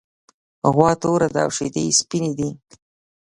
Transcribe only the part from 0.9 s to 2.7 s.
توره ده او شیدې یې سپینې دي.